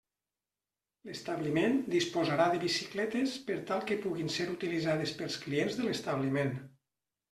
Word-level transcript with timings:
L'establiment 1.09 1.77
disposarà 1.97 2.49
de 2.55 2.63
bicicletes 2.65 3.37
per 3.51 3.61
tal 3.71 3.87
que 3.93 4.01
puguin 4.09 4.35
ser 4.41 4.51
utilitzades 4.59 5.19
pels 5.23 5.43
clients 5.47 5.83
de 5.83 5.91
l'establiment. 5.91 6.57